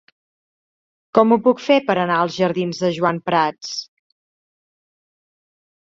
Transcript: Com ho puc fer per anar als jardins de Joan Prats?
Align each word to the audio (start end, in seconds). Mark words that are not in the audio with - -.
Com 1.17 1.35
ho 1.35 1.37
puc 1.49 1.61
fer 1.65 1.77
per 1.89 1.95
anar 2.05 2.17
als 2.21 2.39
jardins 2.39 2.81
de 2.85 2.93
Joan 2.97 3.23
Prats? 3.31 3.77